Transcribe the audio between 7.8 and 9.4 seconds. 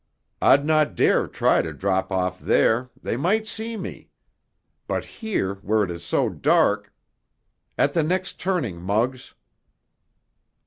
the next turning, Muggs!"